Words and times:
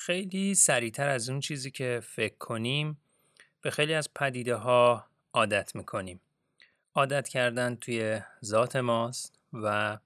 خیلی 0.00 0.54
سریعتر 0.54 1.08
از 1.08 1.30
اون 1.30 1.40
چیزی 1.40 1.70
که 1.70 2.00
فکر 2.02 2.34
کنیم 2.34 3.00
به 3.60 3.70
خیلی 3.70 3.94
از 3.94 4.14
پدیده 4.14 4.54
ها 4.54 5.06
عادت 5.32 5.74
می‌کنیم. 5.74 6.20
عادت 6.94 7.28
کردن 7.28 7.74
توی 7.74 8.20
ذات 8.44 8.76
ماست 8.76 9.38
و 9.52 9.98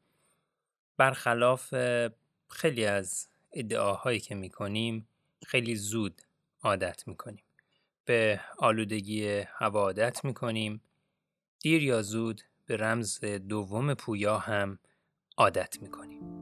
برخلاف 0.96 1.74
خیلی 2.48 2.86
از 2.86 3.28
ادعاهایی 3.52 4.20
که 4.20 4.34
می‌کنیم 4.34 5.08
خیلی 5.46 5.76
زود 5.76 6.22
عادت 6.62 7.08
می‌کنیم. 7.08 7.44
به 8.04 8.40
آلودگی 8.58 9.26
هوا 9.38 9.80
عادت 9.80 10.24
می‌کنیم. 10.24 10.80
دیر 11.60 11.82
یا 11.82 12.02
زود 12.02 12.42
به 12.66 12.76
رمز 12.76 13.20
دوم 13.24 13.94
پویا 13.94 14.38
هم 14.38 14.78
عادت 15.36 15.82
می‌کنیم. 15.82 16.33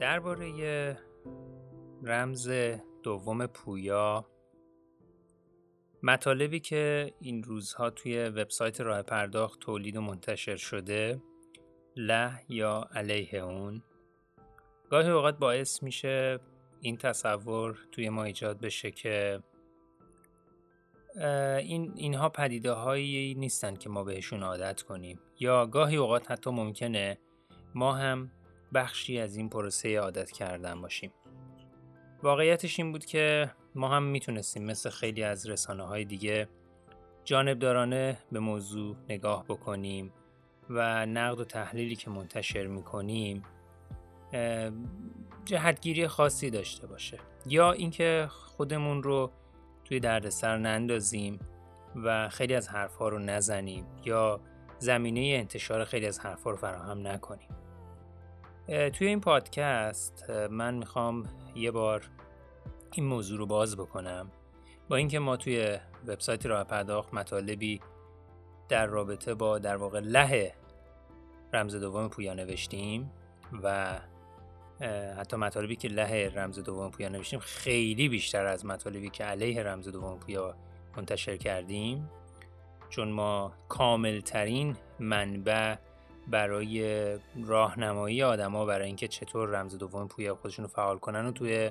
درباره 0.00 0.98
رمز 2.02 2.50
دوم 3.02 3.46
پویا 3.46 4.26
مطالبی 6.02 6.60
که 6.60 7.14
این 7.20 7.42
روزها 7.42 7.90
توی 7.90 8.28
وبسایت 8.28 8.80
راه 8.80 9.02
پرداخت 9.02 9.60
تولید 9.60 9.96
و 9.96 10.00
منتشر 10.00 10.56
شده 10.56 11.22
له 11.96 12.40
یا 12.48 12.88
علیه 12.94 13.34
اون. 13.34 13.82
گاهی 14.90 15.10
اوقات 15.10 15.38
باعث 15.38 15.82
میشه 15.82 16.38
این 16.80 16.96
تصور 16.96 17.78
توی 17.92 18.08
ما 18.08 18.24
ایجاد 18.24 18.60
بشه 18.60 18.90
که 18.90 19.42
این 21.58 21.92
اینها 21.96 22.28
پدیده 22.28 22.72
هایی 22.72 23.34
نیستن 23.34 23.76
که 23.76 23.88
ما 23.88 24.04
بهشون 24.04 24.42
عادت 24.42 24.82
کنیم. 24.82 25.20
یا 25.40 25.66
گاهی 25.66 25.96
اوقات 25.96 26.30
حتی 26.30 26.50
ممکنه 26.50 27.18
ما 27.74 27.92
هم 27.92 28.30
بخشی 28.74 29.18
از 29.18 29.36
این 29.36 29.48
پروسه 29.48 29.98
عادت 29.98 30.30
کردن 30.30 30.82
باشیم. 30.82 31.12
واقعیتش 32.22 32.80
این 32.80 32.92
بود 32.92 33.04
که 33.04 33.50
ما 33.74 33.88
هم 33.88 34.02
می‌تونستیم 34.02 34.64
مثل 34.64 34.90
خیلی 34.90 35.22
از 35.22 35.48
رسانه 35.48 35.82
های 35.82 36.04
دیگه 36.04 36.48
جانبدارانه 37.24 38.18
به 38.32 38.40
موضوع 38.40 38.96
نگاه 39.08 39.44
بکنیم 39.44 40.12
و 40.70 41.06
نقد 41.06 41.40
و 41.40 41.44
تحلیلی 41.44 41.96
که 41.96 42.10
منتشر 42.10 42.66
می‌کنیم 42.66 43.42
جهتگیری 45.44 46.06
خاصی 46.06 46.50
داشته 46.50 46.86
باشه. 46.86 47.18
یا 47.46 47.72
اینکه 47.72 48.26
خودمون 48.30 49.02
رو 49.02 49.30
توی 49.84 50.00
دردسر 50.00 50.58
نندازیم 50.58 51.38
و 51.96 52.28
خیلی 52.28 52.54
از 52.54 52.68
حرفها 52.68 53.08
رو 53.08 53.18
نزنیم 53.18 53.86
یا 54.04 54.40
زمینه 54.78 55.20
انتشار 55.20 55.84
خیلی 55.84 56.06
از 56.06 56.18
حرفها 56.18 56.50
رو 56.50 56.56
فراهم 56.56 57.06
نکنیم. 57.06 57.48
توی 58.70 59.06
این 59.06 59.20
پادکست 59.20 60.30
من 60.30 60.74
می‌خوام 60.74 61.24
یه 61.54 61.70
بار 61.70 62.10
این 62.92 63.06
موضوع 63.06 63.38
رو 63.38 63.46
باز 63.46 63.76
بکنم. 63.76 64.30
با 64.88 64.96
اینکه 64.96 65.18
ما 65.18 65.36
توی 65.36 65.78
وبسایت 66.06 66.46
راه 66.46 66.64
پرداخت 66.64 67.14
مطالبی 67.14 67.80
در 68.68 68.86
رابطه 68.86 69.34
با 69.34 69.58
در 69.58 69.76
واقع 69.76 70.00
له 70.00 70.54
رمز 71.52 71.74
دوم 71.74 72.08
پویا 72.08 72.34
نوشتیم 72.34 73.10
و 73.62 73.98
حتی 75.18 75.36
مطالبی 75.36 75.76
که 75.76 75.88
له 75.88 76.32
رمز 76.34 76.58
دوم 76.58 76.90
پویا 76.90 77.08
نوشتیم 77.08 77.38
خیلی 77.38 78.08
بیشتر 78.08 78.46
از 78.46 78.66
مطالبی 78.66 79.10
که 79.10 79.24
علیه 79.24 79.62
رمز 79.62 79.88
دوم 79.88 80.18
پویا 80.18 80.56
منتشر 80.96 81.36
کردیم. 81.36 82.10
چون 82.88 83.08
ما 83.08 83.52
کاملترین 83.68 84.76
منبع 84.98 85.76
برای 86.30 87.18
راهنمایی 87.44 88.22
آدما 88.22 88.64
برای 88.64 88.86
اینکه 88.86 89.08
چطور 89.08 89.48
رمز 89.48 89.78
دوم 89.78 90.08
پویا 90.08 90.34
خودشون 90.34 90.64
رو 90.64 90.70
فعال 90.70 90.98
کنن 90.98 91.26
و 91.26 91.32
توی 91.32 91.70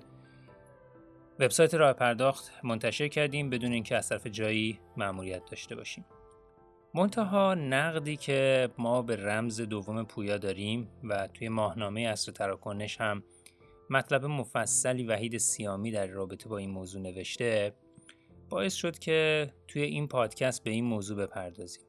وبسایت 1.39 1.73
راه 1.73 1.93
پرداخت 1.93 2.51
منتشر 2.63 3.07
کردیم 3.07 3.49
بدون 3.49 3.71
اینکه 3.71 3.95
از 3.95 4.09
طرف 4.09 4.27
جایی 4.27 4.79
مأموریت 4.97 5.45
داشته 5.45 5.75
باشیم. 5.75 6.05
منتها 6.93 7.53
نقدی 7.53 8.17
که 8.17 8.69
ما 8.77 9.01
به 9.01 9.15
رمز 9.15 9.61
دوم 9.61 10.03
پویا 10.03 10.37
داریم 10.37 10.87
و 11.03 11.27
توی 11.27 11.49
ماهنامه 11.49 12.01
اصر 12.01 12.31
تراکنش 12.31 13.01
هم 13.01 13.23
مطلب 13.89 14.25
مفصلی 14.25 15.03
وحید 15.03 15.37
سیامی 15.37 15.91
در 15.91 16.07
رابطه 16.07 16.49
با 16.49 16.57
این 16.57 16.69
موضوع 16.69 17.01
نوشته 17.01 17.73
باعث 18.49 18.73
شد 18.73 18.99
که 18.99 19.49
توی 19.67 19.81
این 19.81 20.07
پادکست 20.07 20.63
به 20.63 20.71
این 20.71 20.85
موضوع 20.85 21.17
بپردازیم. 21.17 21.88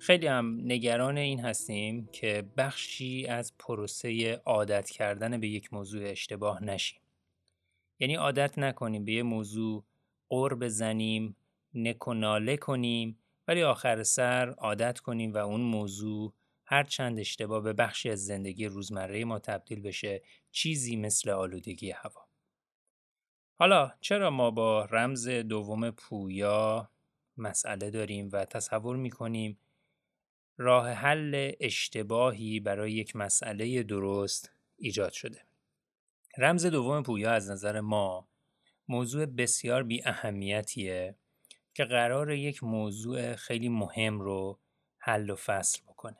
خیلی 0.00 0.26
هم 0.26 0.58
نگران 0.60 1.18
این 1.18 1.40
هستیم 1.40 2.08
که 2.12 2.48
بخشی 2.56 3.26
از 3.26 3.58
پروسه 3.58 4.32
عادت 4.44 4.90
کردن 4.90 5.40
به 5.40 5.48
یک 5.48 5.72
موضوع 5.72 6.10
اشتباه 6.10 6.64
نشیم. 6.64 7.00
یعنی 7.98 8.14
عادت 8.14 8.58
نکنیم 8.58 9.04
به 9.04 9.12
یه 9.12 9.22
موضوع 9.22 9.84
قور 10.28 10.54
بزنیم، 10.54 11.36
نکناله 11.74 12.56
کنیم 12.56 13.18
ولی 13.48 13.62
آخر 13.62 14.02
سر 14.02 14.50
عادت 14.50 14.98
کنیم 14.98 15.34
و 15.34 15.36
اون 15.36 15.60
موضوع 15.60 16.34
هر 16.64 16.82
چند 16.84 17.18
اشتباه 17.18 17.62
به 17.62 17.72
بخشی 17.72 18.10
از 18.10 18.26
زندگی 18.26 18.66
روزمره 18.66 19.24
ما 19.24 19.38
تبدیل 19.38 19.80
بشه 19.80 20.22
چیزی 20.50 20.96
مثل 20.96 21.30
آلودگی 21.30 21.90
هوا. 21.90 22.26
حالا 23.58 23.92
چرا 24.00 24.30
ما 24.30 24.50
با 24.50 24.84
رمز 24.84 25.28
دوم 25.28 25.90
پویا 25.90 26.90
مسئله 27.36 27.90
داریم 27.90 28.28
و 28.32 28.44
تصور 28.44 28.96
می‌کنیم 28.96 29.58
راه 30.62 30.90
حل 30.90 31.52
اشتباهی 31.60 32.60
برای 32.60 32.92
یک 32.92 33.16
مسئله 33.16 33.82
درست 33.82 34.52
ایجاد 34.76 35.12
شده. 35.12 35.44
رمز 36.38 36.66
دوم 36.66 37.02
پویا 37.02 37.32
از 37.32 37.50
نظر 37.50 37.80
ما 37.80 38.28
موضوع 38.88 39.26
بسیار 39.26 39.82
بی 39.82 40.02
اهمیتیه 40.04 41.14
که 41.74 41.84
قرار 41.84 42.30
یک 42.30 42.64
موضوع 42.64 43.34
خیلی 43.34 43.68
مهم 43.68 44.20
رو 44.20 44.58
حل 44.98 45.30
و 45.30 45.36
فصل 45.36 45.82
بکنه. 45.82 46.18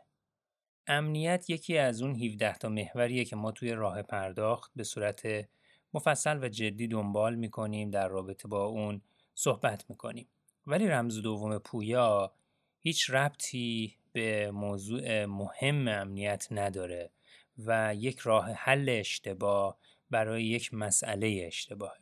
امنیت 0.87 1.51
یکی 1.51 1.79
از 1.79 2.03
اون 2.03 2.23
17 2.25 2.55
تا 2.55 2.69
محوریه 2.69 3.25
که 3.25 3.37
ما 3.37 3.53
توی 3.53 3.73
راه 3.73 4.03
پرداخت 4.03 4.71
به 4.77 4.85
صورت 4.85 5.49
مفصل 5.95 6.45
و 6.45 6.49
جدی 6.49 6.87
دنبال 6.87 7.35
می‌کنیم 7.35 7.91
در 7.91 8.09
رابطه 8.09 8.49
با 8.49 8.65
اون 8.65 9.03
صحبت 9.35 9.91
می‌کنیم. 9.91 10.29
ولی 10.67 10.89
رمز 10.89 11.23
دوم 11.23 11.59
پویا 11.59 12.33
هیچ 12.79 13.11
ربطی 13.11 14.00
به 14.13 14.51
موضوع 14.51 15.25
مهم 15.25 15.89
امنیت 15.89 16.49
نداره 16.51 17.11
و 17.59 17.95
یک 17.95 18.19
راه 18.19 18.53
حل 18.53 18.89
اشتباه 18.89 19.79
برای 20.11 20.45
یک 20.45 20.75
مسئله 20.75 21.45
اشتباه 21.47 21.97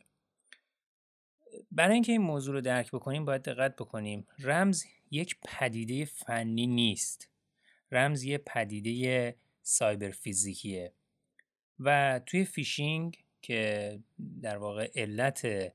برای 1.71 1.93
اینکه 1.93 2.11
این 2.11 2.21
موضوع 2.21 2.53
رو 2.53 2.61
درک 2.61 2.91
بکنیم 2.91 3.25
باید 3.25 3.41
دقت 3.41 3.75
بکنیم. 3.75 4.27
رمز 4.39 4.83
یک 5.11 5.37
پدیده 5.45 6.05
فنی 6.05 6.67
نیست. 6.67 7.29
رمز 7.91 8.23
یه 8.23 8.37
پدیده 8.37 9.35
سایبر 9.61 10.09
فیزیکیه. 10.09 10.93
و 11.79 12.19
توی 12.25 12.45
فیشینگ 12.45 13.23
که 13.41 13.99
در 14.41 14.57
واقع 14.57 14.91
علت 14.95 15.73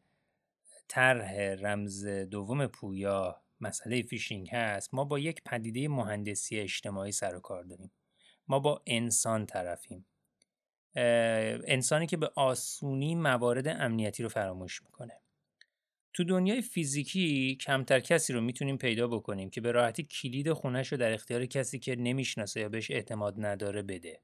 طرح 0.89 1.35
رمز 1.39 2.07
دوم 2.07 2.67
پویا 2.67 3.44
مسئله 3.67 4.03
فیشینگ 4.03 4.49
هست 4.53 4.95
ما 4.95 5.05
با 5.05 5.19
یک 5.19 5.43
پدیده 5.45 5.89
مهندسی 5.89 6.59
اجتماعی 6.59 7.13
سر 7.13 7.37
و 7.37 7.41
کار 7.41 7.65
داریم. 7.65 7.93
ما 8.49 8.59
با 8.59 8.83
انسان 8.87 9.47
طرفیم. 9.47 10.07
انسانی 11.67 12.07
که 12.07 12.17
به 12.17 12.31
آسونی 12.37 13.15
موارد 13.15 13.69
امنیتی 13.69 14.23
رو 14.23 14.29
فراموش 14.29 14.83
می‌کنه. 14.83 15.21
تو 16.13 16.25
دنیای 16.25 16.63
فیزیکی 16.63 17.57
کمتر 17.61 18.01
کسی 18.01 18.33
رو 18.33 18.41
می‌تونیم 18.41 18.77
پیدا 18.77 19.09
بکنیم 19.09 19.51
که 19.51 19.61
به 19.61 19.73
راحتی 19.73 20.03
کلید 20.03 20.53
خونش 20.53 20.93
رو 20.93 20.99
در 20.99 21.13
اختیار 21.13 21.47
کسی 21.47 21.79
که 21.79 21.97
نمی‌شناسه 21.97 22.61
یا 22.61 22.69
بهش 22.69 22.91
اعتماد 22.91 23.35
نداره 23.39 23.83
بده. 23.83 24.21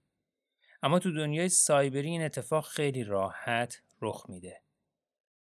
اما 0.82 0.98
تو 0.98 1.12
دنیای 1.12 1.48
سایبری 1.48 2.08
این 2.08 2.22
اتفاق 2.22 2.66
خیلی 2.66 3.04
راحت 3.04 3.82
رخ 4.02 4.26
میده. 4.28 4.62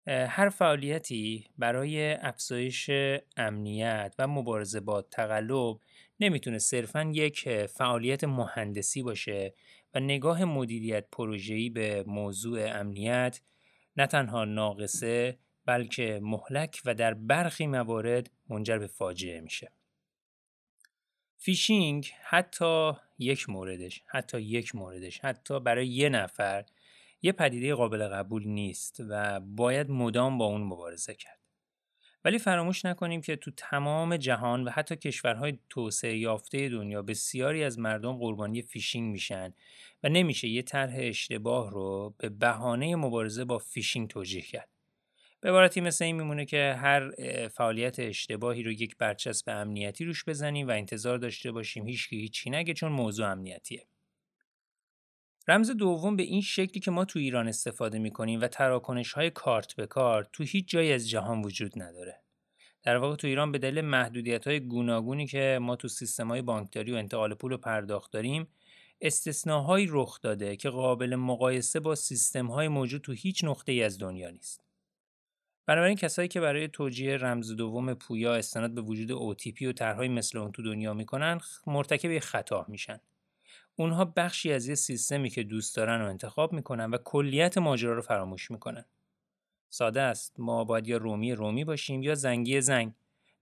هر 0.07 0.49
فعالیتی 0.49 1.47
برای 1.59 2.13
افزایش 2.13 2.91
امنیت 3.37 4.15
و 4.19 4.27
مبارزه 4.27 4.81
با 4.81 5.03
تقلب 5.03 5.79
نمی‌تونه 6.21 6.59
صرفا 6.59 7.11
یک 7.15 7.67
فعالیت 7.67 8.25
مهندسی 8.25 9.03
باشه 9.03 9.55
و 9.95 10.01
نگاه 10.01 10.45
مدیریت 10.45 11.07
پروژه‌ای 11.13 11.71
به 11.71 12.05
موضوع 12.07 12.79
امنیت 12.81 13.41
نه 13.97 14.07
تنها 14.07 14.45
ناقصه 14.45 15.39
بلکه 15.67 16.21
مهلک 16.23 16.83
و 16.85 16.95
در 16.95 17.15
برخی 17.15 17.67
موارد 17.67 18.31
منجر 18.49 18.79
به 18.79 18.87
فاجعه 18.87 19.41
میشه. 19.41 19.73
فیشینگ 21.37 22.13
حتی 22.23 22.93
یک 23.19 23.49
موردش 23.49 24.03
حتی 24.07 24.41
یک 24.41 24.75
موردش 24.75 25.21
حتی 25.21 25.61
برای 25.61 25.89
یه 25.89 26.09
نفر 26.09 26.65
یه 27.23 27.33
پدیده 27.33 27.75
قابل 27.75 28.09
قبول 28.09 28.47
نیست 28.47 28.97
و 29.09 29.41
باید 29.41 29.91
مدام 29.91 30.39
با 30.39 30.45
اون 30.45 30.63
مبارزه 30.63 31.15
کرد. 31.15 31.41
ولی 32.25 32.39
فراموش 32.39 32.85
نکنیم 32.85 33.21
که 33.21 33.37
تو 33.37 33.51
تمام 33.57 34.17
جهان 34.17 34.65
و 34.65 34.71
حتی 34.71 34.97
کشورهای 34.97 35.59
توسعه 35.69 36.19
یافته 36.19 36.69
دنیا 36.69 37.03
بسیاری 37.03 37.65
از 37.65 37.79
مردم 37.79 38.13
قربانی 38.13 38.63
فیشینگ 38.63 39.13
میشن 39.13 39.55
و 40.03 40.09
نمیشه 40.09 40.49
یه 40.49 40.63
طرح 40.63 40.95
اشتباه 40.99 41.71
رو 41.71 42.15
به 42.19 42.29
بهانه 42.29 42.97
مبارزه 42.97 43.45
با 43.45 43.59
فیشینگ 43.59 44.09
توجیه 44.09 44.43
کرد. 44.43 44.69
به 45.41 45.49
عبارتی 45.49 45.81
مثل 45.81 46.05
این 46.05 46.17
میمونه 46.17 46.45
که 46.45 46.77
هر 46.79 47.11
فعالیت 47.49 47.99
اشتباهی 47.99 48.63
رو 48.63 48.73
یک 48.73 48.97
برچسب 48.97 49.51
امنیتی 49.51 50.05
روش 50.05 50.25
بزنیم 50.25 50.69
و 50.69 50.71
انتظار 50.71 51.19
داشته 51.19 51.53
باشیم 51.53 51.87
هیچ 51.87 52.07
هیچی 52.11 52.51
نگه 52.51 52.75
چون 52.75 52.93
موضوع 52.93 53.27
امنیتیه. 53.27 53.87
رمز 55.49 55.71
دوم 55.71 56.17
به 56.17 56.23
این 56.23 56.41
شکلی 56.41 56.81
که 56.81 56.91
ما 56.91 57.05
تو 57.05 57.19
ایران 57.19 57.49
استفاده 57.49 57.99
می‌کنیم 57.99 58.41
و 58.41 58.49
تراکنش 58.49 59.13
های 59.13 59.31
کارت 59.31 59.75
به 59.75 59.87
کارت 59.87 60.29
تو 60.33 60.45
هیچ 60.45 60.69
جایی 60.69 60.93
از 60.93 61.09
جهان 61.09 61.43
وجود 61.43 61.83
نداره. 61.83 62.21
در 62.83 62.97
واقع 62.97 63.17
تو 63.17 63.27
ایران 63.27 63.53
به 63.53 63.59
دلیل 63.59 63.81
محدودیت 63.81 64.47
های 64.47 64.61
گوناگونی 64.61 65.27
که 65.27 65.59
ما 65.63 65.77
تو 65.77 65.89
سیستم 65.89 66.29
های 66.29 66.43
بانکداری 66.43 66.93
و 66.93 66.97
انتقال 66.97 67.35
پول 67.35 67.53
و 67.53 67.57
پرداخت 67.57 68.13
داریم 68.13 68.49
استثناهایی 69.01 69.87
رخ 69.91 70.21
داده 70.21 70.57
که 70.57 70.71
قابل 70.71 71.17
مقایسه 71.17 71.81
با 71.81 71.95
سیستم 71.95 72.47
های 72.47 72.69
موجود 72.69 73.01
تو 73.01 73.13
هیچ 73.13 73.45
نقطه 73.45 73.73
ای 73.73 73.83
از 73.83 73.99
دنیا 73.99 74.31
نیست. 74.31 74.65
بنابراین 75.67 75.97
کسایی 75.97 76.29
که 76.29 76.41
برای 76.41 76.69
توجیه 76.69 77.17
رمز 77.17 77.53
دوم 77.53 77.95
پویا 77.95 78.35
استناد 78.35 78.75
به 78.75 78.81
وجود 78.81 79.37
OTP 79.37 79.63
و 79.63 79.73
طرحهای 79.73 80.09
مثل 80.09 80.39
اون 80.39 80.53
تو 80.53 80.63
دنیا 80.63 80.95
می‌کنن 80.95 81.41
مرتکب 81.67 82.19
خطا 82.19 82.67
میشن. 82.69 83.01
اونها 83.77 84.05
بخشی 84.05 84.53
از 84.53 84.69
یه 84.69 84.75
سیستمی 84.75 85.31
که 85.31 85.43
دوست 85.43 85.77
دارن 85.77 86.01
رو 86.01 86.09
انتخاب 86.09 86.53
می‌کنن 86.53 86.91
و 86.91 86.97
کلیت 87.05 87.59
ماجرا 87.59 87.95
رو 87.95 88.03
فراموش 88.03 88.51
می‌کنن. 88.51 88.85
ساده 89.69 90.01
است 90.01 90.35
ما 90.39 90.65
باید 90.65 90.89
یا 90.89 90.97
رومی 90.97 91.33
رومی 91.33 91.65
باشیم 91.65 92.03
یا 92.03 92.15
زنگی 92.15 92.61
زنگ. 92.61 92.93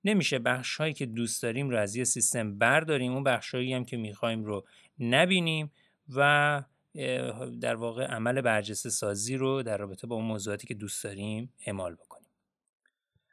نمیشه 0.04 0.38
بخش 0.38 0.76
هایی 0.76 0.92
که 0.92 1.06
دوست 1.06 1.42
داریم 1.42 1.70
رو 1.70 1.76
از 1.76 1.96
یه 1.96 2.04
سیستم 2.04 2.58
برداریم 2.58 3.12
اون 3.12 3.24
بخش 3.24 3.54
هم 3.54 3.84
که 3.84 3.96
می‌خوایم 3.96 4.44
رو 4.44 4.66
نبینیم 4.98 5.72
و 6.08 6.62
در 7.60 7.74
واقع 7.74 8.04
عمل 8.04 8.40
برجسته 8.40 8.90
سازی 8.90 9.36
رو 9.36 9.62
در 9.62 9.76
رابطه 9.76 10.06
با 10.06 10.16
اون 10.16 10.24
موضوعاتی 10.24 10.66
که 10.66 10.74
دوست 10.74 11.04
داریم 11.04 11.52
اعمال 11.66 11.94
بکنیم. 11.94 12.28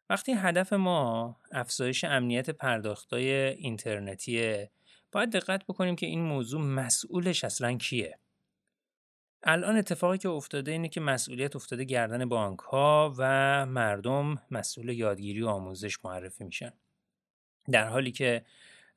وقتی 0.09 0.31
هدف 0.31 0.73
ما 0.73 1.35
افزایش 1.51 2.03
امنیت 2.03 2.49
پرداختای 2.49 3.31
اینترنتیه 3.33 4.71
باید 5.11 5.31
دقت 5.31 5.65
بکنیم 5.65 5.95
که 5.95 6.05
این 6.05 6.21
موضوع 6.21 6.61
مسئولش 6.61 7.43
اصلا 7.43 7.77
کیه. 7.77 8.19
الان 9.43 9.77
اتفاقی 9.77 10.17
که 10.17 10.29
افتاده 10.29 10.71
اینه 10.71 10.89
که 10.89 11.01
مسئولیت 11.01 11.55
افتاده 11.55 11.83
گردن 11.83 12.25
بانک 12.29 12.59
ها 12.59 13.13
و 13.17 13.65
مردم 13.65 14.41
مسئول 14.51 14.89
یادگیری 14.89 15.41
و 15.41 15.47
آموزش 15.47 16.05
معرفی 16.05 16.43
میشن. 16.43 16.73
در 17.71 17.87
حالی 17.87 18.11
که 18.11 18.45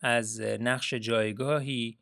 از 0.01 0.41
نقش 0.41 0.95
جایگاهی 0.95 1.99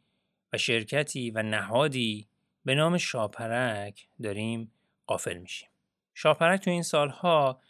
و 0.52 0.58
شرکتی 0.58 1.30
و 1.30 1.42
نهادی 1.42 2.28
به 2.64 2.74
نام 2.74 2.98
شاپرک 2.98 4.08
داریم 4.22 4.72
غافل 5.06 5.38
میشیم. 5.38 5.68
شاپرک 6.14 6.60
تو 6.60 6.70
این 6.70 6.82
سالها 6.82 7.60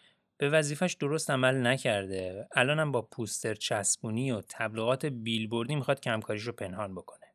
به 0.42 0.48
وظیفش 0.48 0.96
درست 1.00 1.30
عمل 1.30 1.66
نکرده. 1.66 2.48
الانم 2.52 2.92
با 2.92 3.02
پوستر 3.02 3.54
چسبونی 3.54 4.32
و 4.32 4.40
تبلیغات 4.48 5.06
بیلبوردی 5.06 5.74
می‌خواد 5.74 6.00
کمکاریش 6.00 6.42
رو 6.42 6.52
پنهان 6.52 6.94
بکنه. 6.94 7.26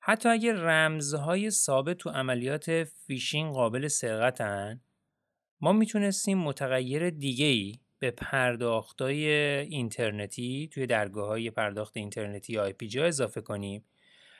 حتی 0.00 0.28
اگر 0.28 0.52
رمزهای 0.52 1.50
ثابت 1.50 1.96
تو 1.96 2.10
عملیات 2.10 2.84
فیشینگ 2.84 3.52
قابل 3.52 3.88
سرقتن 3.88 4.80
ما 5.60 5.72
می‌تونستیم 5.72 6.38
متغیر 6.38 7.10
دیگه 7.10 7.78
به 7.98 8.10
پرداختای 8.10 9.28
اینترنتی 9.58 10.70
توی 10.72 10.86
درگاه 10.86 11.28
های 11.28 11.50
پرداخت 11.50 11.96
اینترنتی 11.96 12.52
یا 12.52 12.62
IPG 12.62 12.74
اضافه 13.00 13.40
کنیم. 13.40 13.84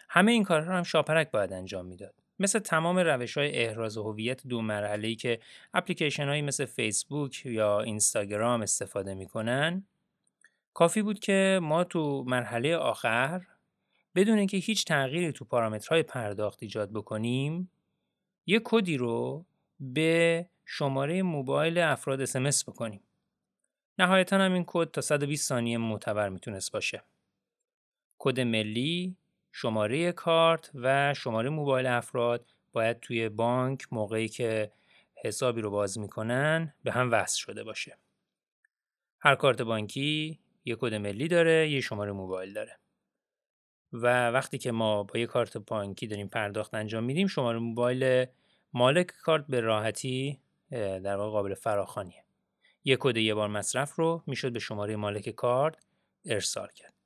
همه 0.08 0.32
این 0.32 0.44
کارها 0.44 0.70
رو 0.70 0.76
هم 0.76 0.82
شاپرک 0.82 1.31
باید 1.31 1.52
انجام 1.52 1.87
می‌داد. 1.87 2.18
مثل 2.38 2.58
تمام 2.58 2.99
روش 2.99 3.38
های 3.38 3.58
احراز 3.58 3.96
هویت 3.96 4.46
دو 4.46 4.62
مرحله 4.62 5.08
ای 5.08 5.14
که 5.14 5.40
اپلیکیشن 5.75 6.29
هایی 6.29 6.43
مثل 6.43 6.64
فیسبوک 6.64 7.46
یا 7.46 7.81
اینستاگرام 7.81 8.62
استفاده 8.62 9.14
می‌کنن 9.14 9.87
کافی 10.75 11.02
بود 11.02 11.19
که 11.19 11.61
ما 11.62 11.85
تو 11.85 12.25
مرحله 12.26 12.76
آخر 12.76 13.46
بدون 14.14 14.38
اینکه 14.38 14.56
هیچ 14.56 14.85
تغییری 14.85 15.32
تو 15.32 15.44
پارامترهای 15.44 16.02
پرداخت 16.02 16.62
ایجاد 16.62 16.93
بکنیم 16.93 17.70
یه 18.46 18.61
کدی 18.64 18.96
رو 18.96 19.46
به 19.81 20.46
شماره 20.64 21.23
موبایل 21.23 21.79
افراد 21.79 22.20
SMS 22.20 22.69
بکنیم. 22.69 23.00
نهایتا 23.99 24.38
هم 24.38 24.52
این 24.52 24.64
کد 24.67 24.91
تا 24.91 25.00
120 25.00 25.49
ثانیه 25.49 25.79
معتبر 25.79 26.29
می‌تونست 26.29 26.73
باشه. 26.73 27.02
کد 28.19 28.41
ملی 28.41 29.17
شماره 29.52 30.12
کارت 30.12 30.70
و 30.74 31.14
شماره 31.14 31.50
موبایل 31.50 31.86
افراد 31.86 32.46
باید 32.72 33.00
توی 33.00 33.28
بانک 33.28 33.86
موقعی 33.93 34.28
که 34.28 34.72
حسابی 35.24 35.60
رو 35.60 35.70
باز 35.70 35.98
می‌کنن 35.98 36.74
به 36.84 36.93
هم 36.93 37.12
وصل 37.12 37.38
شده 37.38 37.64
باشه. 37.64 37.98
هر 39.20 39.34
کارت 39.34 39.62
بانکی 39.62 40.40
یه 40.64 40.76
کد 40.76 40.94
ملی 40.94 41.28
داره، 41.28 41.70
یه 41.70 41.81
شماره 41.81 42.12
موبایل 42.12 42.52
داره. 42.52 42.78
و 43.93 44.31
وقتی 44.31 44.58
که 44.58 44.72
ما 44.72 45.02
با 45.02 45.19
یه 45.19 45.26
کارت 45.26 45.56
بانکی 45.56 46.06
داریم 46.06 46.28
پرداخت 46.28 46.74
انجام 46.74 47.05
میدیم 47.05 47.26
شماره 47.26 47.58
موبایل 47.58 48.26
مالک 48.72 49.06
کارت 49.06 49.46
به 49.46 49.60
راحتی 49.60 50.40
در 50.70 51.17
واقع 51.17 51.31
قابل 51.31 51.55
فراخوانیه. 51.55 52.24
یه 52.84 52.96
کد 53.00 53.17
یه 53.17 53.34
بار 53.34 53.48
مصرف 53.48 53.94
رو 53.94 54.22
می‌شد 54.26 54.52
به 54.52 54.58
شماره 54.58 54.96
مالک 54.96 55.28
کارت 55.28 55.86
ارسال 56.24 56.69
کرد. 56.74 56.97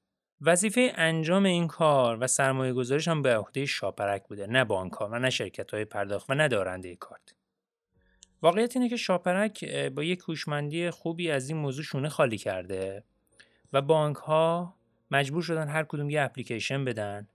وظیفه 0.45 0.93
انجام 0.95 1.45
این 1.45 1.67
کار 1.67 2.19
و 2.21 2.27
سرمایه 2.27 2.73
گذارش 2.73 3.09
هم 3.09 3.23
به 3.23 3.37
عهده 3.37 3.67
شاپرک 3.67 4.29
بوده 4.29 4.47
نه 4.47 4.65
بانک 4.65 4.93
ها 4.93 5.09
و 5.13 5.19
نه 5.19 5.31
شرکت 5.31 5.75
های 5.75 5.85
پرداخت 5.85 6.31
و 6.31 6.35
نه 6.35 6.49
دارنده 6.49 6.97
کارت. 6.97 7.35
واقعیت 8.43 8.77
اینه 8.77 8.89
که 8.89 8.97
شاپرک 8.97 9.65
با 9.89 10.05
یک 10.05 10.21
هوشمندی 10.29 10.91
خوبی 10.91 11.31
از 11.31 11.49
این 11.49 11.59
موضوع 11.59 11.85
شونه 11.85 12.09
خالی 12.09 12.39
کرده 12.39 13.05
و 13.73 13.83
بانک 13.83 14.17
ها 14.17 14.75
مجبور 15.11 15.43
شدن 15.43 15.69
هر 15.69 15.85
کدوم 15.85 16.11
یه 16.11 16.23
اپلیکیشن 16.23 16.85
بدن 16.85 17.29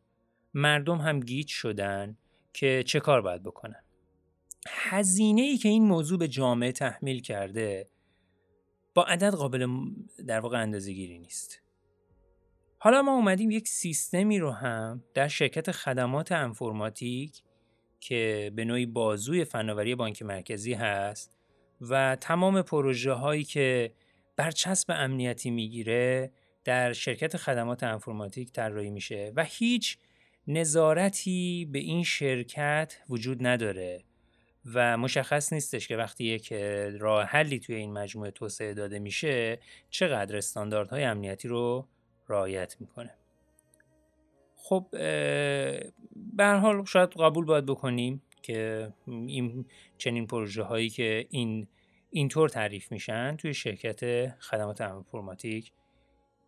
مردم 0.54 0.98
هم 0.98 1.20
گیج 1.20 1.48
شدن 1.48 2.18
که 2.54 2.84
چه 2.88 3.00
کار 3.00 3.22
باید 3.22 3.44
بکنن. 3.44 3.84
هزینه 4.68 5.42
ای 5.42 5.58
که 5.58 5.70
این 5.70 5.84
موضوع 5.84 6.20
به 6.20 6.28
جامعه 6.28 6.72
تحمیل 6.72 7.22
کرده 7.22 7.88
با 8.94 9.04
عدد 9.04 9.34
قابل 9.34 9.68
در 10.28 10.40
واقع 10.40 10.62
اندازه 10.62 10.94
گیری 10.94 11.20
نیست. 11.20 11.67
حالا 12.80 13.02
ما 13.02 13.12
اومدیم 13.12 13.52
یک 13.52 13.68
سیستمی 13.68 14.40
رو 14.40 14.52
هم 14.52 15.04
در 15.14 15.28
شرکت 15.28 15.72
خدمات 15.72 16.32
انفرماتیک 16.32 17.42
که 18.00 18.52
به 18.56 18.66
نوعی 18.66 18.86
بازوی 18.86 19.46
فناوری 19.46 19.96
بانک 19.96 20.22
مرکزی 20.22 20.74
هست 20.74 21.32
و 21.82 22.16
تمام 22.16 22.62
پروژه 22.62 23.12
هایی 23.12 23.44
که 23.44 23.94
برچسب 24.36 24.92
امنیتی 24.92 25.52
می‌گیره 25.52 26.32
در 26.64 26.94
شرکت 26.94 27.38
خدمات 27.38 27.84
انفرماتیک 27.84 28.52
طراحی 28.52 28.90
میشه 28.90 29.34
و 29.36 29.44
هیچ 29.44 29.98
نظارتی 30.48 31.70
به 31.72 31.80
این 31.80 32.04
شرکت 32.04 32.98
وجود 33.10 33.48
نداره 33.48 34.04
و 34.74 34.98
مشخص 34.98 35.54
نیستش 35.54 35.88
که 35.88 35.98
وقتی 35.98 36.24
یک 36.24 36.54
راه 37.00 37.24
حلی 37.24 37.60
توی 37.60 37.76
این 37.76 37.94
مجموعه 37.94 38.32
توسعه 38.32 38.74
داده 38.74 39.00
میشه 39.00 39.60
چقدر 39.90 40.38
استانداردهای 40.38 41.04
امنیتی 41.04 41.48
رو 41.48 41.88
رعایت 42.30 42.76
می‌کنه. 42.80 43.14
خب 44.56 44.88
به 46.34 46.46
حال 46.62 46.86
شاید 46.86 47.10
قبول 47.10 47.46
باید 47.46 47.66
بکنیم 47.66 48.22
که 48.42 48.94
این 49.06 49.66
چنین 49.98 50.28
پروژه 50.28 50.64
هایی 50.64 50.90
که 50.90 51.28
این 51.30 51.68
اینطور 52.10 52.50
تعریف 52.50 52.92
میشن 52.92 53.36
توی 53.36 53.54
شرکت 53.54 54.30
خدمات 54.40 54.82
انفرماتیک 54.82 55.72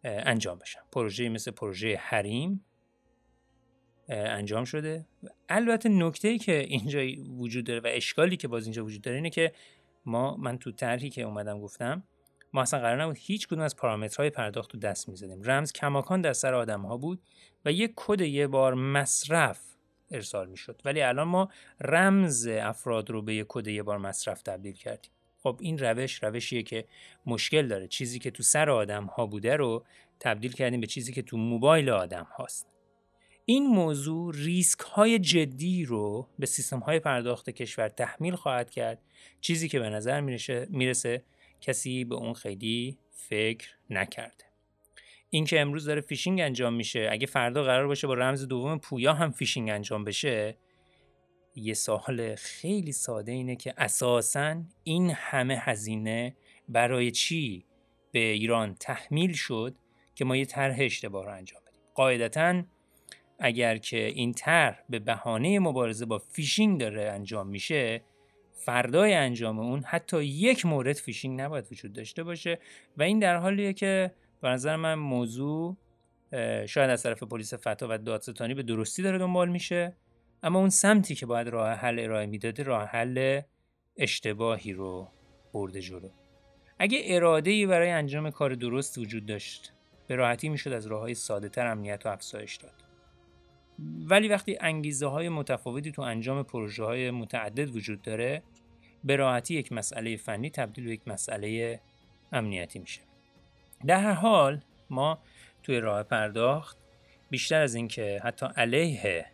انجام 0.03 0.59
بشن. 0.59 0.79
پروژه 0.91 1.29
مثل 1.29 1.51
پروژه 1.51 1.95
حریم 1.95 2.65
انجام 4.09 4.65
شده. 4.65 5.05
البته 5.49 5.89
نکته 5.89 6.27
ای 6.27 6.37
که 6.37 6.59
اینجا 6.59 6.99
وجود 7.37 7.65
داره 7.65 7.79
و 7.79 7.87
اشکالی 7.89 8.37
که 8.37 8.47
باز 8.47 8.63
اینجا 8.63 8.85
وجود 8.85 9.01
داره 9.01 9.15
اینه 9.15 9.29
که 9.29 9.53
ما 10.05 10.37
من 10.37 10.57
تو 10.57 10.71
طرحی 10.71 11.09
که 11.09 11.21
اومدم 11.21 11.59
گفتم 11.61 12.03
ما 12.53 12.61
اصلا 12.61 12.79
قرار 12.79 13.01
نبود 13.01 13.17
هیچ 13.19 13.47
کدوم 13.47 13.59
از 13.59 13.75
پارامترهای 13.75 14.29
پرداخت 14.29 14.73
رو 14.73 14.79
دست 14.79 15.09
می‌زدیم. 15.09 15.41
رمز 15.43 15.71
کماکان 15.71 16.21
در 16.21 16.33
سر 16.33 16.53
آدم 16.53 16.81
ها 16.81 16.97
بود 16.97 17.21
و 17.65 17.71
یک 17.71 17.93
کد 17.95 18.21
یه 18.21 18.47
بار 18.47 18.73
مصرف 18.73 19.61
ارسال 20.11 20.49
می‌شد. 20.49 20.81
ولی 20.85 21.01
الان 21.01 21.27
ما 21.27 21.49
رمز 21.81 22.47
افراد 22.47 23.09
رو 23.09 23.21
به 23.21 23.35
یک 23.35 23.45
کد 23.49 23.67
یه 23.67 23.83
بار 23.83 23.97
مصرف 23.97 24.41
تبدیل 24.41 24.73
کردیم. 24.73 25.11
خب 25.43 25.57
این 25.61 25.77
روش 25.77 26.23
روشیه 26.23 26.63
که 26.63 26.85
مشکل 27.25 27.67
داره. 27.67 27.87
چیزی 27.87 28.19
که 28.19 28.31
تو 28.31 28.43
سر 28.43 28.69
آدم 28.69 29.05
ها 29.05 29.25
بوده 29.25 29.55
رو 29.55 29.85
تبدیل 30.19 30.51
کردیم 30.51 30.81
به 30.81 30.87
چیزی 30.87 31.13
که 31.13 31.21
تو 31.21 31.37
موبایل 31.37 31.89
آدم 31.89 32.27
هاست. 32.37 32.67
این 33.45 33.67
موضوع 33.67 34.33
ریسک 34.35 34.79
های 34.79 35.19
جدی 35.19 35.85
رو 35.85 36.27
به 36.39 36.45
سیستم 36.45 36.79
های 36.79 36.99
پرداخت 36.99 37.49
کشور 37.49 37.89
تحمیل 37.89 38.35
خواهد 38.35 38.69
کرد. 38.69 39.01
چیزی 39.41 39.69
که 39.69 39.79
به 39.79 39.89
نظر 39.89 40.21
می‌رسه 40.69 41.23
کسی 41.61 42.05
به 42.05 42.15
اون 42.15 42.33
خیلی 42.33 42.97
فکر 43.11 43.69
نکرده. 43.89 44.45
اینکه 45.29 45.61
امروز 45.61 45.85
داره 45.85 46.01
فیشینگ 46.01 46.41
انجام 46.41 46.73
میشه 46.73 47.07
اگه 47.11 47.27
فردا 47.27 47.63
قرار 47.63 47.87
باشه 47.87 48.07
با 48.07 48.13
رمز 48.13 48.47
دوم 48.47 48.77
پویا 48.77 49.13
هم 49.13 49.31
فیشینگ 49.31 49.69
انجام 49.69 50.03
بشه 50.03 50.57
یه 51.55 51.73
سوال 51.73 52.35
خیلی 52.35 52.91
ساده 52.91 53.31
اینه 53.31 53.55
که 53.55 53.73
اساسا 53.77 54.63
این 54.83 55.09
همه 55.09 55.57
هزینه 55.57 56.35
برای 56.69 57.11
چی 57.11 57.65
به 58.11 58.19
ایران 58.19 58.75
تحمیل 58.75 59.33
شد 59.33 59.75
که 60.15 60.25
ما 60.25 60.35
یه 60.35 60.45
طرح 60.45 60.75
اشتباه 60.79 61.25
رو 61.25 61.33
انجام 61.33 61.61
بدیم؟ 61.67 61.81
قاعدتا 61.95 62.63
اگر 63.39 63.77
که 63.77 64.05
این 64.05 64.33
طرح 64.33 64.83
به 64.89 64.99
بهانه 64.99 65.59
مبارزه 65.59 66.05
با 66.05 66.17
فیشینگ 66.17 66.79
داره 66.79 67.11
انجام 67.11 67.47
میشه 67.47 68.01
فردای 68.65 69.13
انجام 69.13 69.59
اون 69.59 69.83
حتی 69.83 70.23
یک 70.23 70.65
مورد 70.65 70.95
فیشینگ 70.95 71.41
نباید 71.41 71.65
وجود 71.71 71.93
داشته 71.93 72.23
باشه 72.23 72.59
و 72.97 73.03
این 73.03 73.19
در 73.19 73.35
حالیه 73.35 73.73
که 73.73 74.11
به 74.41 74.49
نظر 74.49 74.75
من 74.75 74.93
موضوع 74.93 75.77
شاید 76.65 76.89
از 76.89 77.03
طرف 77.03 77.23
پلیس 77.23 77.53
فتا 77.53 77.87
و 77.89 77.97
دادستانی 77.97 78.53
به 78.53 78.63
درستی 78.63 79.01
داره 79.01 79.17
دنبال 79.17 79.49
میشه 79.49 79.93
اما 80.43 80.59
اون 80.59 80.69
سمتی 80.69 81.15
که 81.15 81.25
باید 81.25 81.47
راه 81.47 81.69
حل 81.69 81.99
ارائه 81.99 82.25
می‌داده 82.25 82.63
راه 82.63 82.83
حل 82.83 83.41
اشتباهی 83.97 84.73
رو 84.73 85.07
برده 85.53 85.81
جلو. 85.81 86.09
اگه 86.79 87.01
اراده 87.05 87.51
ای 87.51 87.65
برای 87.65 87.89
انجام 87.89 88.31
کار 88.31 88.55
درست 88.55 88.97
وجود 88.97 89.25
داشت 89.25 89.73
به 90.07 90.15
راحتی 90.15 90.49
می‌شد 90.49 90.71
از 90.71 90.87
راه 90.87 91.01
های 91.01 91.13
ساده 91.13 91.49
تر 91.49 91.67
امنیت 91.67 92.05
و 92.05 92.09
افزایش 92.09 92.55
داد. 92.55 92.88
ولی 94.09 94.27
وقتی 94.27 94.57
انگیزه 94.61 95.07
های 95.07 95.29
متفاوتی 95.29 95.91
تو 95.91 96.01
انجام 96.01 96.43
پروژه 96.43 96.83
های 96.83 97.11
متعدد 97.11 97.75
وجود 97.75 98.01
داره 98.01 98.43
به 99.03 99.15
راحتی 99.15 99.55
یک 99.55 99.71
مسئله 99.71 100.17
فنی 100.17 100.49
تبدیل 100.49 100.85
به 100.85 100.91
یک 100.91 101.07
مسئله 101.07 101.79
امنیتی 102.31 102.79
میشه. 102.79 103.01
در 103.87 103.99
هر 103.99 104.13
حال 104.13 104.61
ما 104.89 105.19
توی 105.63 105.79
راه 105.79 106.03
پرداخت 106.03 106.77
بیشتر 107.29 107.61
از 107.61 107.75
اینکه 107.75 108.19
حتی 108.23 108.45
علیه 108.55 109.25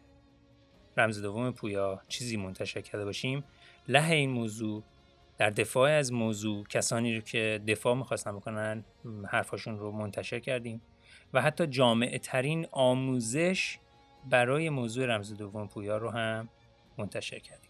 رمز 0.98 1.22
دوم 1.22 1.52
پویا 1.52 2.02
چیزی 2.08 2.38
منتشر 2.38 2.82
کرده 2.82 3.06
باشیم 3.06 3.44
له 3.88 4.12
این 4.12 4.30
موضوع 4.30 4.84
در 5.38 5.50
دفاع 5.50 5.92
از 5.92 6.14
موضوع 6.14 6.66
کسانی 6.68 7.16
رو 7.16 7.22
که 7.22 7.62
دفاع 7.68 7.96
می‌خواستن 7.96 8.36
بکنن 8.36 8.86
حرفاشون 9.28 9.80
رو 9.80 9.92
منتشر 9.92 10.40
کردیم 10.40 10.82
و 11.34 11.42
حتی 11.42 11.68
جامعه 11.68 12.20
ترین 12.20 12.68
آموزش 12.72 13.78
برای 14.30 14.70
موضوع 14.70 15.06
رمز 15.06 15.34
دوم 15.34 15.68
پویا 15.68 15.98
رو 15.98 16.10
هم 16.10 16.50
منتشر 16.98 17.40
کردیم. 17.40 17.70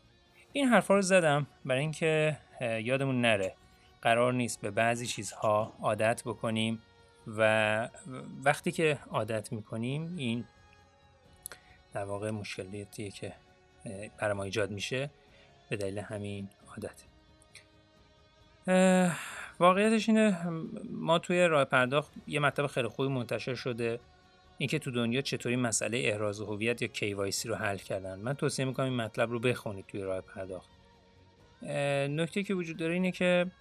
این 0.54 0.66
حرفا 0.66 0.96
رو 0.96 1.02
زدم 1.02 1.48
برای 1.66 1.82
اینکه 1.82 2.38
یادمون 2.62 3.22
نره 3.22 3.56
قرار 4.02 4.34
نیست 4.34 4.62
به 4.62 4.72
بعضی 4.72 5.08
چیزها 5.08 5.74
عادت 5.82 6.22
بکنیم 6.26 6.82
و 7.28 7.90
وقتی 8.44 8.72
که 8.72 9.00
عادت 9.12 9.52
می‌کنیم 9.54 10.16
این 10.18 10.46
در 11.94 12.04
واقع 12.04 12.32
مشکلیتیه 12.32 13.12
که 13.12 13.34
برای 14.18 14.34
ما 14.34 14.44
ایجاد 14.44 14.72
میشه 14.72 15.10
به 15.70 15.78
دلیل 15.78 16.00
همین 16.00 16.50
عادت. 16.68 17.04
واقعیتش 19.60 20.10
اینه 20.10 20.48
ما 20.92 21.20
توی 21.20 21.48
راه 21.48 21.66
پرداخت 21.66 22.12
یه 22.28 22.40
مطلب 22.40 22.68
خیلی 22.68 22.88
خوبی 22.88 23.10
منتشر 23.10 23.56
شده. 23.56 24.00
اینکه 24.58 24.80
تو 24.80 24.92
دنیا 24.92 25.22
چطوری 25.22 25.56
مسئله 25.56 25.98
احراز 25.98 26.40
هویت 26.40 26.82
یا 26.82 26.88
KYC 26.88 27.46
رو 27.46 27.56
حل 27.56 27.78
کردن. 27.78 28.20
من 28.20 28.34
توصیه 28.34 28.66
می‌کنم 28.66 28.86
این 28.86 28.96
مطلب 28.96 29.32
رو 29.32 29.40
بخونید 29.40 29.86
توی 29.88 30.02
راه 30.02 30.22
پرداخت. 30.22 30.70
نکته 32.10 32.44
که 32.44 32.54
وجود 32.54 32.78
داره 32.78 32.94
اینه 32.94 33.12
که 33.12 33.52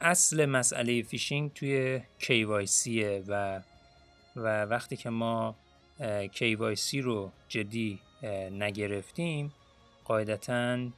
اصل 0.00 0.46
مسئله 0.46 1.02
فیشینگ 1.02 1.52
توی 1.52 2.00
KYC 2.20 2.88
و 3.28 3.62
و 4.36 4.62
وقتی 4.64 4.96
که 4.96 5.10
ما 5.10 5.56
KYC 6.34 6.94
رو 6.94 7.32
جدی 7.48 7.98
نگرفتیم 8.52 9.52
قاعدتا 10.04 10.88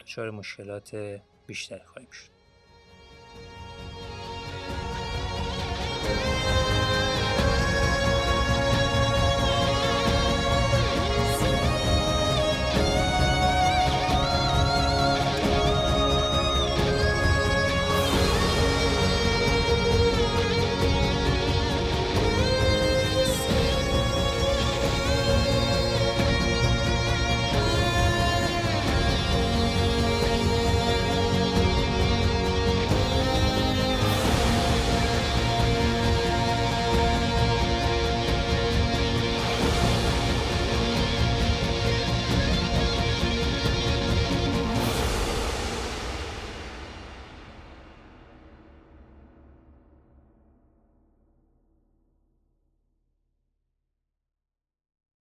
دچار 0.00 0.30
مشکلات 0.30 1.20
بیشتری 1.46 1.84
خواهیم 1.86 2.10
شد. 2.10 2.39